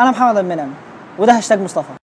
أنا 0.00 0.10
محمد 0.10 0.36
المنعم 0.36 0.70
وده 1.18 1.36
هاشتاج 1.36 1.60
مصطفى. 1.60 1.99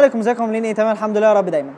عليكم 0.00 0.18
ازيكم؟ 0.18 0.42
عاملين 0.42 0.64
إيه؟ 0.64 0.74
تمام 0.74 0.92
الحمد 0.92 1.16
لله 1.16 1.26
يا 1.26 1.32
رب 1.32 1.48
دايما. 1.48 1.70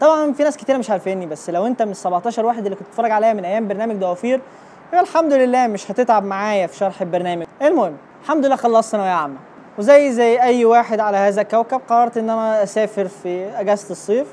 طبعا 0.00 0.32
في 0.32 0.42
ناس 0.44 0.56
كتير 0.56 0.78
مش 0.78 0.90
عارفيني 0.90 1.26
بس 1.26 1.50
لو 1.50 1.66
انت 1.66 1.82
من 1.82 1.90
ال 1.90 1.96
17 1.96 2.46
واحد 2.46 2.64
اللي 2.64 2.76
كنت 2.76 2.86
بتتفرج 2.88 3.10
عليا 3.10 3.32
من 3.32 3.44
أيام 3.44 3.68
برنامج 3.68 3.96
ضوافير 3.96 4.40
يبقى 4.88 5.00
الحمد 5.00 5.32
لله 5.32 5.66
مش 5.66 5.90
هتتعب 5.90 6.24
معايا 6.24 6.66
في 6.66 6.76
شرح 6.76 7.00
البرنامج. 7.00 7.46
المهم 7.62 7.96
الحمد 8.22 8.46
لله 8.46 8.56
خلصت 8.56 8.90
ثانوية 8.92 9.08
عامة. 9.10 9.36
وزي 9.78 10.12
زي 10.12 10.40
أي 10.42 10.64
واحد 10.64 11.00
على 11.00 11.16
هذا 11.16 11.42
الكوكب 11.42 11.80
قررت 11.88 12.16
إن 12.16 12.30
أنا 12.30 12.62
أسافر 12.62 13.08
في 13.08 13.50
أجازة 13.60 13.90
الصيف. 13.90 14.26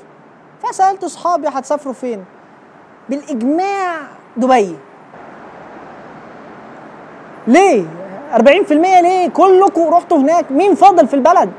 فسألت 0.62 1.04
أصحابي 1.04 1.48
هتسافروا 1.48 1.94
فين؟ 1.94 2.24
بالإجماع 3.08 3.94
دبي. 4.36 4.76
ليه؟ 7.46 7.84
40% 8.34 8.72
ليه؟ 9.00 9.28
كلكم 9.28 9.88
رحتوا 9.94 10.18
هناك. 10.18 10.52
مين 10.52 10.74
فاضل 10.74 11.08
في 11.08 11.14
البلد؟ 11.14 11.50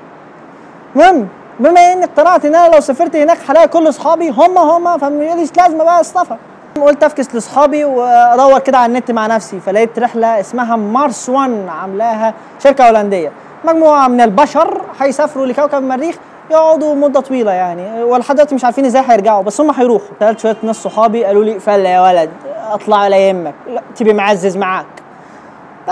المهم 0.96 1.28
بما 1.60 1.94
إني 1.94 2.04
اقتنعت 2.04 2.46
إن 2.46 2.56
أنا 2.56 2.76
لو 2.76 2.82
سافرت 2.82 3.16
هناك 3.16 3.38
هلاقي 3.50 3.68
كل 3.68 3.90
أصحابي 3.90 4.30
هم 4.30 4.58
هم 4.58 4.98
فماليش 4.98 5.50
لازمة 5.58 5.84
بقى 5.84 6.00
السفر. 6.00 6.38
قلت 6.82 7.04
أفكس 7.04 7.34
لأصحابي 7.36 7.86
وأدور 7.86 8.60
كده 8.60 8.78
على 8.78 8.90
النت 8.90 9.12
مع 9.12 9.28
نفسي 9.28 9.60
فلقيت 9.60 10.00
رحلة 10.00 10.40
اسمها 10.40 10.76
مارس 10.76 11.30
1 11.30 11.66
عاملاها 11.70 12.34
شركة 12.64 12.88
هولندية. 12.88 13.32
مجموعة 13.66 14.08
من 14.08 14.22
البشر 14.22 14.82
هيسافروا 15.00 15.46
لكوكب 15.46 15.78
المريخ 15.78 16.16
يقعدوا 16.52 16.96
مدة 16.96 17.20
طويلة 17.20 17.52
يعني 17.52 18.04
ولحد 18.04 18.36
دلوقتي 18.36 18.56
مش 18.56 18.66
عارفين 18.66 18.86
إزاي 18.86 19.04
هيرجعوا 19.08 19.44
بس 19.44 19.62
هم 19.62 19.72
هيروحوا. 19.72 20.08
سالت 20.20 20.40
شوية 20.40 20.56
ناس 20.64 20.76
صحابي 20.76 21.26
قالوا 21.26 21.44
لي 21.44 21.60
فله 21.60 21.90
يا 21.90 22.02
ولد 22.02 22.30
اطلع 22.72 23.04
ولا 23.04 23.18
يهمك 23.18 23.54
تبقى 23.96 24.14
معزز 24.14 24.58
معاك. 24.58 24.86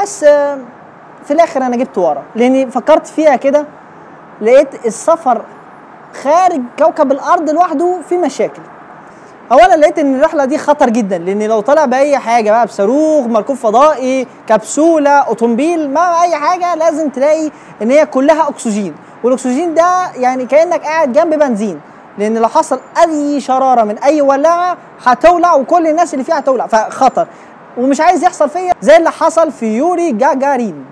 بس 0.01 0.23
آه، 0.23 0.57
في 1.25 1.31
الآخر 1.33 1.61
أنا 1.65 1.75
جبت 1.75 1.97
ورا 1.97 2.23
لأني 2.35 2.71
فكرت 2.71 3.07
فيها 3.07 3.35
كده 3.35 3.65
لقيت 4.41 4.85
السفر 4.85 5.41
خارج 6.23 6.61
كوكب 6.79 7.11
الأرض 7.11 7.49
لوحده 7.49 7.97
في 8.09 8.17
مشاكل. 8.17 8.61
اولا 9.51 9.75
لقيت 9.77 9.99
إن 9.99 10.15
الرحلة 10.15 10.45
دي 10.45 10.57
خطر 10.57 10.89
جدا 10.89 11.17
لأن 11.17 11.43
لو 11.43 11.59
طلع 11.59 11.85
بأي 11.85 12.17
حاجة 12.17 12.51
بقى 12.51 12.65
بصاروخ 12.65 13.25
مركوب 13.27 13.55
فضائي 13.55 14.27
كبسولة 14.47 15.09
أوتومبيل 15.09 15.89
ما 15.93 16.21
أي 16.21 16.35
حاجة 16.35 16.75
لازم 16.75 17.09
تلاقي 17.09 17.51
إن 17.81 17.91
هي 17.91 18.05
كلها 18.05 18.49
أكسجين. 18.49 18.95
والأكسجين 19.23 19.73
ده 19.73 20.11
يعني 20.15 20.45
كأنك 20.45 20.81
قاعد 20.81 21.13
جنب 21.13 21.33
بنزين 21.39 21.79
لأن 22.17 22.37
لو 22.37 22.47
حصل 22.47 22.79
أي 23.03 23.39
شرارة 23.39 23.83
من 23.83 23.97
أي 23.97 24.21
ولاعة 24.21 24.77
هتولع 25.05 25.53
وكل 25.53 25.87
الناس 25.87 26.13
اللي 26.13 26.25
فيها 26.25 26.39
هتولع 26.39 26.67
فخطر. 26.67 27.27
ومش 27.77 28.01
عايز 28.01 28.23
يحصل 28.23 28.49
فيا 28.49 28.73
زي 28.81 28.97
اللي 28.97 29.11
حصل 29.11 29.51
في 29.51 29.65
يوري 29.77 30.11
جاجارين. 30.11 30.85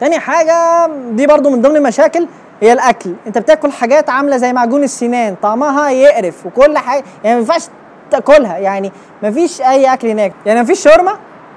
تاني 0.00 0.18
حاجة 0.18 0.86
دي 1.10 1.26
برضو 1.26 1.50
من 1.50 1.62
ضمن 1.62 1.76
المشاكل 1.76 2.26
هي 2.62 2.72
الأكل. 2.72 3.14
أنت 3.26 3.38
بتاكل 3.38 3.72
حاجات 3.72 4.10
عاملة 4.10 4.36
زي 4.36 4.52
معجون 4.52 4.82
السنان 4.82 5.34
طعمها 5.42 5.90
يقرف 5.90 6.46
وكل 6.46 6.78
حاجة. 6.78 7.04
يعني 7.24 7.36
ما 7.36 7.40
ينفعش 7.40 7.62
تاكلها. 8.10 8.58
يعني 8.58 8.92
ما 9.22 9.30
فيش 9.30 9.60
أي 9.60 9.92
أكل 9.92 10.08
هناك. 10.08 10.32
يعني 10.46 10.60
ما 10.60 10.66
فيش 10.66 10.80
شاورما؟ 10.80 11.12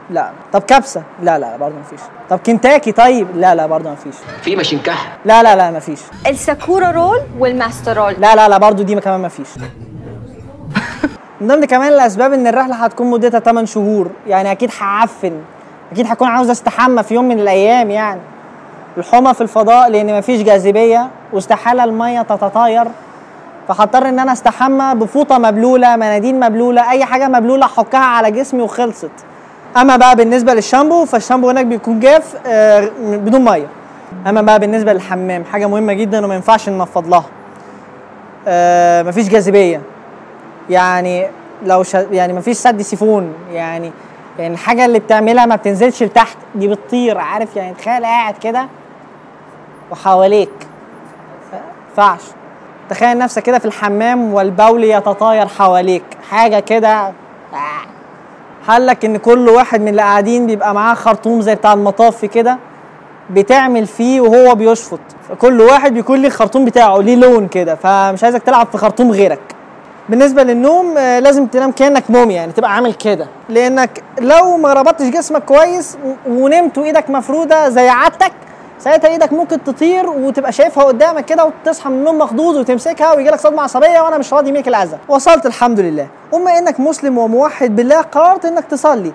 لا. 0.10 0.32
طب 0.54 0.62
كبسة؟ 0.62 1.04
لا 1.24 1.40
لا 1.40 1.58
برضه 1.58 1.76
ما 1.76 1.84
فيش. 1.84 2.00
طب 2.30 2.40
كنتاكي؟ 2.46 2.92
طيب. 2.92 3.28
لا 3.36 3.56
لا 3.56 3.66
برضه 3.66 3.90
ما 3.90 3.96
فيش. 3.96 4.16
في 4.42 4.56
ماشينكح 4.56 5.18
لا 5.26 5.44
لا 5.44 5.56
لا 5.56 5.72
ما 5.72 5.80
فيش. 5.80 6.00
ال 6.28 6.37
sakura 6.37 6.92
roll 6.92 7.20
وال 7.40 7.54
master 7.54 7.98
roll. 7.98 8.16
لا 8.18 8.36
لا 8.36 8.50
لا 8.50 8.58
برضه 8.58 8.84
دي 8.84 8.96
كمان 8.96 9.20
ما 9.20 9.28
فيش. 9.28 9.48
من 11.42 11.48
ضمن 11.48 11.66
كمان 11.66 11.94
الأسباب 11.94 12.34
إن 12.34 12.48
الرحلة 12.48 12.76
هتكون 12.76 13.10
مدتها 13.10 13.40
8 13.40 13.66
شهور. 13.68 14.12
يعني 14.28 14.52
أكيد 14.52 14.72
هعفن. 14.80 15.42
أكيد 15.92 16.08
هكون 16.08 16.28
عاوز 16.28 16.50
أستحمى 16.50 17.04
في 17.04 17.14
يوم 17.14 17.28
من 17.28 17.40
الأيام 17.40 17.92
يعني. 17.92 18.22
الحمى 18.98 19.34
في 19.34 19.42
الفضاء 19.42 19.90
لأن 19.90 20.18
مفيش 20.18 20.42
جاذبية 20.42 21.08
واستحالة 21.34 21.84
المية 21.84 22.22
تتطاير. 22.22 22.86
فهضطر 23.68 24.10
إن 24.10 24.20
أنا 24.20 24.32
أستحمى 24.32 24.96
بفوطة 24.96 25.38
مبلولة 25.38 25.96
مناديل 25.96 26.40
مبلولة 26.40 26.92
أي 26.92 27.06
حاجة 27.06 27.28
مبلولة 27.28 27.66
أحكها 27.66 28.00
على 28.00 28.32
جسمي 28.32 28.62
وخلصت. 28.62 29.12
أما 29.78 29.98
بقى 29.98 30.16
بالنسبة 30.16 30.54
للشامبو 30.54 31.06
فالشامبو 31.06 31.50
هناك 31.50 31.66
بيكون 31.66 32.00
جاف 32.00 32.36
آه، 32.48 32.90
بدون 33.02 33.46
مية. 33.46 33.68
أما 34.28 34.42
بقى 34.42 34.60
بالنسبة 34.60 34.94
للحمام 34.94 35.44
حاجة 35.52 35.66
مهمة 35.68 35.94
جدا 35.94 36.26
وما 36.26 36.36
ينفعش 36.36 36.70
ننفض 36.70 37.08
لها. 37.08 37.26
آه، 38.48 39.04
مفيش 39.04 39.30
جاذبية. 39.30 39.82
يعني 40.70 41.28
لو 41.66 41.84
ش... 41.84 41.94
يعني 41.94 42.34
مفيش 42.34 42.58
سد 42.58 42.82
سيفون. 42.82 43.34
يعني 43.54 43.92
يعني 44.40 44.54
الحاجة 44.54 44.86
اللي 44.86 45.00
بتعملها 45.00 45.46
ما 45.46 45.56
بتنزلش 45.56 46.04
لتحت 46.04 46.38
دي 46.56 46.68
بتطير 46.68 47.18
عارف؟ 47.18 47.56
يعني 47.56 47.74
تخيل 47.74 48.06
قاعد 48.06 48.38
كده. 48.38 48.68
وحواليك. 49.92 50.50
ف- 51.52 51.56
ينفعش 51.90 52.22
تخيل 52.90 53.18
نفسك 53.18 53.44
كده 53.44 53.60
في 53.60 53.66
الحمام 53.66 54.34
والبول 54.34 54.84
يتطاير 54.84 55.48
حواليك. 55.48 56.04
حاجة 56.30 56.60
كده. 56.60 57.14
حلك 58.68 59.06
إن 59.06 59.18
كل 59.18 59.50
واحد 59.50 59.82
من 59.82 59.88
اللي 59.88 60.02
قاعدين 60.02 60.48
بيبقى 60.48 60.74
معاه 60.74 60.94
خرطوم 60.96 61.42
زي 61.42 61.56
بتاع 61.56 61.74
المطاف 61.74 62.26
كده؟ 62.26 62.58
بتعمل 63.30 63.88
فيه 63.88 64.22
وهو 64.22 64.56
بيشفط. 64.56 65.00
فكل 65.30 65.62
واحد 65.62 65.94
بيكون 65.94 66.20
ليه 66.20 66.28
الخرطوم 66.28 66.66
بتاعه 66.66 66.98
ليه 66.98 67.16
لون 67.16 67.48
كده. 67.48 67.76
فمش 67.76 68.24
عايزك 68.24 68.44
تلعب 68.44 68.68
في 68.72 68.78
خرطوم 68.78 69.12
غيرك. 69.12 69.40
بالنسبة 70.10 70.44
للنوم 70.44 70.98
آه، 70.98 71.20
لازم 71.20 71.46
تنام 71.46 71.72
كأنك 71.72 72.04
مومي 72.12 72.34
يعني 72.34 72.52
تبقى 72.52 72.76
عامل 72.76 72.94
كده. 72.94 73.28
لأنك 73.50 74.04
لو 74.20 74.58
ما 74.58 74.74
ربطتش 74.74 75.06
جسمك 75.06 75.44
كويس 75.46 75.98
ونمت 76.28 76.78
وإيدك 76.78 77.10
مفرودة 77.10 77.70
زي 77.70 77.90
عادتك 77.90 78.32
ساعتها 78.84 79.08
إيدك 79.08 79.34
ممكن 79.34 79.64
تطير 79.64 80.10
وتبقى 80.10 80.52
شايفها 80.52 80.84
قدامك 80.84 81.26
كده 81.26 81.46
وتصحى 81.46 81.90
من 81.90 81.96
النوم 81.96 82.18
مخضوض 82.18 82.56
وتمسكها 82.56 83.14
ويجي 83.14 83.30
لك 83.30 83.40
صدمة 83.40 83.62
عصبية 83.62 84.00
وأنا 84.02 84.18
مش 84.18 84.34
راضي 84.34 84.52
منك 84.52 84.68
العزة 84.68 84.98
وصلت 85.08 85.46
الحمد 85.46 85.80
لله. 85.80 86.08
وبما 86.32 86.58
إنك 86.58 86.80
مسلم 86.80 87.18
وموحد 87.18 87.76
بالله 87.76 88.02
قررت 88.02 88.46
إنك 88.46 88.66
تصلي. 88.66 89.12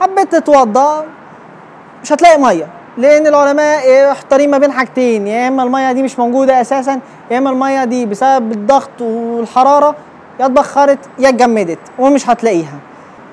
حبيت 0.00 0.32
تتوضأ 0.32 1.04
مش 2.02 2.12
هتلاقي 2.12 2.38
مية. 2.38 2.66
لأن 2.98 3.26
العلماء 3.26 4.10
محتارين 4.10 4.50
ما 4.50 4.58
بين 4.58 4.72
حاجتين 4.72 5.26
يا 5.26 5.48
إما 5.48 5.62
المية 5.62 5.92
دي 5.92 6.02
مش 6.02 6.18
موجودة 6.18 6.60
أساسا 6.60 7.00
يا 7.30 7.38
إما 7.38 7.50
المية 7.50 7.84
دي 7.84 8.06
بسبب 8.06 8.52
الضغط 8.52 9.00
والحرارة 9.00 9.94
يا 10.40 10.46
اتبخرت 10.46 10.98
يا 11.18 11.28
اتجمدت 11.28 11.78
ومش 11.98 12.30
هتلاقيها. 12.30 12.78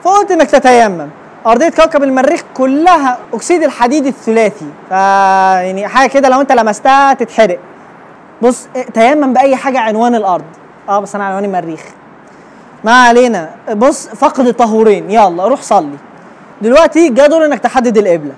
فقلت 0.03 0.31
إنك 0.31 0.51
تتيمم. 0.51 1.07
أرضية 1.45 1.69
كوكب 1.69 2.03
المريخ 2.03 2.43
كلها 2.53 3.17
أكسيد 3.33 3.63
الحديد 3.63 4.05
الثلاثي. 4.05 4.65
ف 4.89 4.91
يعني 4.91 5.87
حاجة 5.87 6.09
كده 6.09 6.29
لو 6.29 6.41
أنت 6.41 6.51
لمستها 6.51 7.13
تتحرق. 7.13 7.59
بص 8.41 8.67
تيمم 8.93 9.33
بأي 9.33 9.55
حاجة 9.55 9.79
عنوان 9.79 10.15
الأرض. 10.15 10.43
آه 10.89 10.99
بس 10.99 11.15
أنا 11.15 11.25
عنوان 11.25 11.45
المريخ. 11.45 11.83
ما 12.83 12.91
علينا. 12.91 13.49
بص 13.73 14.07
فقد 14.07 14.47
الطهورين 14.47 15.11
يلا 15.11 15.47
روح 15.47 15.61
صلي. 15.61 15.97
دلوقتي 16.61 17.09
جه 17.09 17.27
دور 17.27 17.45
إنك 17.45 17.59
تحدد 17.59 17.97
القبلة. 17.97 18.33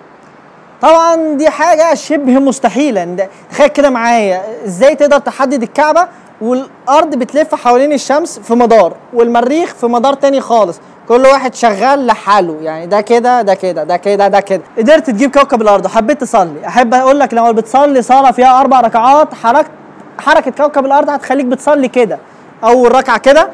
طبعا 0.81 1.15
دي 1.15 1.49
حاجة 1.49 1.93
شبه 1.93 2.39
مستحيلة. 2.39 3.27
تخيل 3.51 3.67
كده 3.67 3.89
معايا. 3.89 4.41
إزاي 4.65 4.95
تقدر 4.95 5.17
تحدد 5.19 5.63
الكعبة 5.63 6.07
والأرض 6.41 7.15
بتلف 7.15 7.55
حوالين 7.55 7.93
الشمس 7.93 8.39
في 8.39 8.53
مدار 8.53 8.93
والمريخ 9.13 9.73
في 9.73 9.87
مدار 9.87 10.13
تاني 10.13 10.41
خالص؟ 10.41 10.79
كل 11.09 11.21
واحد 11.25 11.55
شغال 11.55 12.05
لحاله 12.07 12.57
يعني 12.61 12.85
ده 12.87 13.01
كده 13.01 13.41
ده 13.41 13.53
كده 13.53 13.83
ده 13.83 13.97
كده 13.97 14.27
ده 14.27 14.39
كده. 14.39 14.61
قدرت 14.77 15.09
تجيب 15.09 15.31
كوكب 15.31 15.61
الأرض 15.61 15.85
وحبيت 15.85 16.21
تصلي. 16.21 16.67
أحب 16.67 16.93
أقول 16.93 17.19
لك 17.19 17.33
لو 17.33 17.53
بتصلي 17.53 18.01
صلاة 18.01 18.31
فيها 18.31 18.59
أربع 18.61 18.81
ركعات 18.81 19.33
حركة 19.33 19.69
حركة 20.19 20.51
كوكب 20.51 20.85
الأرض 20.85 21.09
هتخليك 21.09 21.45
بتصلي 21.45 21.87
كده. 21.87 22.19
أول 22.63 22.95
ركعة 22.95 23.17
كده 23.17 23.49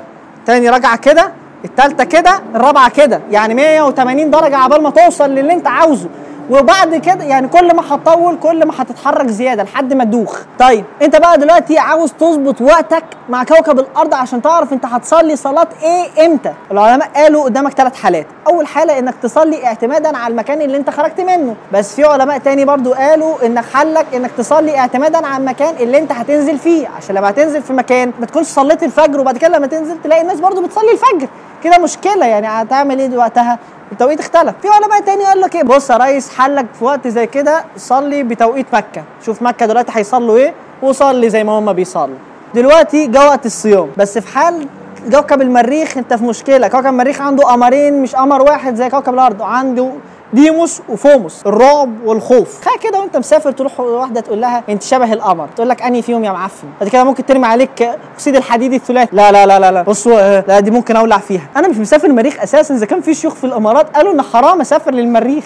تاني 0.46 0.69
ركعة 0.69 0.98
كده 0.98 1.31
التالتة 1.66 2.04
كده 2.04 2.40
الرابعة 2.56 2.90
كده. 2.90 3.22
يعني 3.31 3.54
180 3.54 4.30
درجة 4.31 4.58
عبال 4.58 4.84
ما 4.84 4.90
توصل 4.90 5.30
للي 5.30 5.54
أنت 5.54 5.68
عاوزه. 5.68 6.10
وبعد 6.50 6.95
كده 6.95 7.24
يعني 7.24 7.47
كل 7.47 7.75
ما 7.75 7.83
هتطول 7.95 8.38
كل 8.44 8.65
ما 8.65 8.74
هتتحرك 8.77 9.27
زيادة 9.27 9.63
لحد 9.63 9.94
ما 9.94 10.03
تدوخ. 10.03 10.39
طيب 10.59 10.86
انت 11.01 11.15
بقى 11.15 11.38
دلوقتي 11.38 11.80
عاوز 11.80 12.12
تظبط 12.19 12.62
وقتك 12.62 13.03
مع 13.30 13.44
كوكب 13.44 13.80
الأرض 13.80 14.13
عشان 14.13 14.42
تعرف 14.42 14.74
انت 14.74 14.86
هتصلي 14.86 15.36
صلاة 15.36 15.68
إيه 15.83 16.25
إمتى. 16.25 16.53
العلماء 16.71 17.09
قالوا 17.15 17.44
قدامك 17.44 17.74
ثلاث 17.74 17.95
حالات. 17.95 18.27
أول 18.47 18.68
حالة 18.68 19.00
إنك 19.00 19.13
تصلي 19.24 19.65
اعتمادا 19.65 20.18
على 20.18 20.31
المكان 20.31 20.62
اللي 20.62 20.77
انت 20.77 20.89
خرجت 20.89 21.21
منه. 21.21 21.56
بس 21.74 21.95
في 21.95 22.03
علماء 22.03 22.38
تاني 22.38 22.65
برضو 22.65 22.94
قالوا 22.94 23.45
انك 23.45 23.65
حلك 23.74 24.06
إنك 24.15 24.31
تصلي 24.38 24.77
اعتمادا 24.77 25.27
على 25.27 25.38
المكان 25.41 25.75
اللي 25.80 25.98
انت 25.98 26.12
هتنزل 26.12 26.57
فيه. 26.57 26.88
عشان 26.98 27.15
لما 27.15 27.30
هتنزل 27.30 27.62
في 27.62 27.74
مكان 27.74 28.12
ما 28.19 28.25
تكونش 28.25 28.48
صليت 28.48 28.83
الفجر 28.83 29.19
وبعد 29.19 29.38
كده 29.38 29.57
لما 29.57 29.68
تنزل 29.68 30.01
تلاقي 30.03 30.21
الناس 30.21 30.39
برضو 30.39 30.62
بتصلي 30.62 30.91
الفجر. 30.91 31.27
كده 31.63 31.77
مشكلة 31.77 32.25
يعني 32.25 32.48
هتعمل 32.48 33.00
إيه 33.00 33.18
وقتها؟ 33.18 33.59
التوقيت 33.92 34.20
اختلف. 34.20 34.56
في 34.62 34.68
علماء 34.68 35.02
تاني 35.02 35.26
قال 35.26 35.42
لك 35.42 35.56
إيه؟ 35.56 35.64
بص 35.64 35.90
يا 35.90 35.98
ريس 35.98 36.30
حلك 36.38 36.66
في 36.80 36.86
وقت 36.86 37.08
زي 37.08 37.28
كده 37.28 37.66
صلي 37.78 38.24
بتوقيت 38.24 38.66
مكة. 38.74 39.04
شوف 39.26 39.42
مكة 39.42 39.66
دلوقتي 39.66 39.92
هيصلوا 39.96 40.38
إيه؟ 40.38 40.54
وصلي 40.82 41.30
زي 41.30 41.44
ما 41.44 41.52
هم 41.60 41.74
بيصلوا. 41.74 42.18
دلوقتي 42.56 43.08
جه 43.08 43.28
وقت 43.28 43.46
الصيام. 43.46 43.90
بس 43.98 44.18
في 44.18 44.38
حال 44.38 44.68
كوكب 45.12 45.42
المريخ 45.42 45.98
انت 45.98 46.13
في 46.13 46.24
مشكلة. 46.24 46.68
كوكب 46.68 46.86
المريخ 46.86 47.22
عنده 47.22 47.44
قمرين 47.44 48.02
مش 48.02 48.16
قمر 48.16 48.42
واحد 48.42 48.75
زي 48.75 48.90
كوكب 48.90 49.13
الأرض. 49.13 49.42
عنده 49.42 49.92
ديموس 50.34 50.81
وفوموس 50.90 51.46
الرعب 51.46 51.90
والخوف. 52.06 52.60
تخيل 52.62 52.80
كده 52.80 53.00
وانت 53.00 53.18
مسافر 53.18 53.52
تروح 53.52 53.80
واحدة 53.80 54.22
تقول 54.22 54.42
لها 54.42 54.63
انت 54.69 54.84
شبه 54.84 55.13
القمر. 55.13 55.48
تقول 55.56 55.69
لك 55.69 55.81
انهي 55.81 56.02
فيهم 56.02 56.24
يا 56.24 56.31
معفن؟ 56.31 56.68
بعد 56.81 56.90
كده 56.90 57.04
ممكن 57.04 57.25
ترمي 57.25 57.46
عليك 57.46 57.90
أكسيد 58.13 58.36
الحديد 58.36 58.74
الثلاثي. 58.74 59.16
لا 59.16 59.31
لا 59.31 59.46
لا 59.46 59.60
لا 59.60 59.72
لا. 59.72 59.81
بصوا 59.81 60.19
آه، 60.19 60.44
لا 60.48 60.60
دي 60.60 60.72
ممكن 60.72 60.96
أولع 60.96 61.18
فيها. 61.18 61.50
أنا 61.58 61.68
مش 61.68 61.78
مسافر 61.78 62.08
المريخ 62.08 62.40
أساسا. 62.40 62.75
إذا 62.75 62.86
كان 62.86 63.01
في 63.01 63.13
شيوخ 63.13 63.34
في 63.34 63.44
الإمارات 63.44 63.96
قالوا 63.96 64.13
إن 64.13 64.22
حرام 64.22 64.62
أسافر 64.62 64.94
للمريخ. 64.94 65.46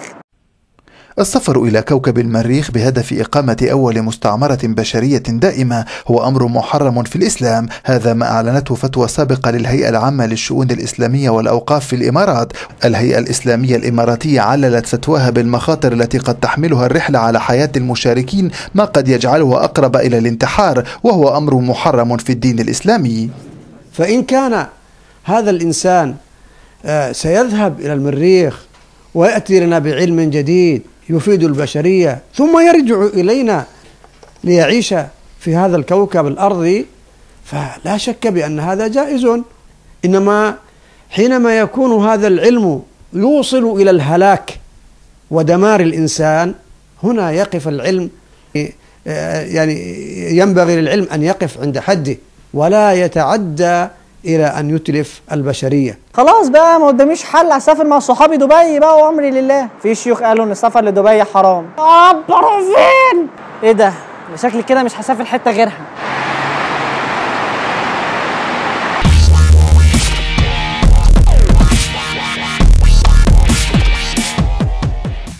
السفر 1.20 1.62
إلى 1.62 1.82
كوكب 1.82 2.18
المريخ 2.18 2.70
بهدف 2.70 3.12
إقامة 3.12 3.68
أول 3.72 4.02
مستعمرة 4.02 4.58
بشرية 4.62 5.18
دائمة 5.18 5.84
هو 6.06 6.28
أمر 6.28 6.46
محرم 6.46 7.02
في 7.02 7.16
الإسلام. 7.16 7.68
هذا 7.84 8.12
ما 8.12 8.26
أعلنته 8.26 8.74
فتوى 8.74 9.08
سابقة 9.08 9.50
للهيئة 9.50 9.88
العامة 9.88 10.26
للشؤون 10.26 10.70
الإسلامية 10.70 11.30
والأوقاف 11.30 11.86
في 11.86 11.96
الإمارات. 11.96 12.52
الهيئة 12.84 13.18
الإسلامية 13.18 13.76
الإماراتية 13.76 14.40
عللت 14.40 14.86
فتواها 14.86 15.30
بالمخاطر 15.30 15.92
التي 15.92 16.18
قد 16.18 16.34
تحملها 16.34 16.86
الرحلة 16.86 17.18
على 17.18 17.40
حياة 17.40 17.70
المشاركين 17.76 18.50
ما 18.74 18.84
قد 18.84 19.08
يجعلها 19.08 19.64
أقرب 19.64 19.96
إلى 19.96 20.18
الانتحار 20.18 20.88
وهو 21.02 21.36
أمر 21.36 21.54
محرم 21.54 22.16
في 22.16 22.32
الدين 22.32 22.58
الإسلامي. 22.60 23.30
فإن 23.92 24.22
كان 24.22 24.66
هذا 25.24 25.50
الإنسان 25.50 26.14
آه، 26.84 27.12
سيذهب 27.12 27.80
إلى 27.80 27.92
المريخ 27.92 28.58
ويأتي 29.14 29.60
لنا 29.60 29.78
بعلم 29.78 30.20
جديد 30.20 30.82
يفيد 31.10 31.42
البشرية 31.42 32.18
ثم 32.34 32.58
يرجع 32.68 33.20
إلينا 33.20 33.66
ليعيش 34.44 34.94
في 35.40 35.56
هذا 35.56 35.76
الكوكب 35.76 36.26
الأرضي. 36.26 36.86
فلا 37.44 37.96
شك 37.96 38.26
بأن 38.26 38.60
هذا 38.60 38.88
جائز. 38.88 39.26
إنما 40.04 40.54
حينما 41.10 41.58
يكون 41.58 42.06
هذا 42.06 42.26
العلم 42.26 42.82
يوصل 43.12 43.80
إلى 43.80 43.90
الهلاك 43.90 44.58
ودمار 45.30 45.80
الإنسان 45.80 46.54
هنا 47.02 47.30
يقف 47.30 47.68
العلم 47.68 48.10
آه، 49.06 49.40
يعني 49.42 49.76
ينبغي 50.36 50.76
للعلم 50.80 51.06
أن 51.12 51.22
يقف 51.22 51.60
عند 51.60 51.78
حده 51.78 52.16
ولا 52.54 52.92
يتعدى 52.92 53.86
إلى 54.24 54.46
أن 54.46 54.76
يتلف 54.76 55.20
البشرية. 55.32 55.98
خلاص 56.14 56.48
بقى 56.48 56.80
ما 56.80 56.86
قداميش 56.86 57.24
حل. 57.24 57.52
هسافر 57.52 57.86
مع 57.86 57.98
صحابي 57.98 58.36
دبي 58.36 58.78
بقى 58.78 58.98
وامري 59.02 59.30
لله. 59.30 59.68
في 59.82 59.94
شيوخ 59.94 60.22
قالوا 60.22 60.44
إن 60.44 60.50
السفر 60.50 60.84
لدبي 60.84 61.24
حرام. 61.24 61.66
آه 61.78 62.12
فين 62.60 63.28
إيه 63.62 63.72
ده 63.72 63.92
شكلي 64.36 64.62
كده 64.62 64.82
مش 64.82 65.00
هسافر 65.00 65.24
حتة 65.24 65.50
غيرها. 65.50 65.80